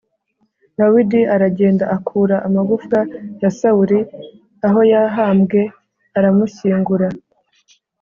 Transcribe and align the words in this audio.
Dawidi 0.77 1.21
aragenda 1.35 1.85
akura 1.95 2.35
amagufwa 2.47 2.99
ya 3.41 3.49
Sawuli 3.59 3.99
aho 4.67 4.79
yahambwe 4.91 5.59
aramushyingura 6.17 7.07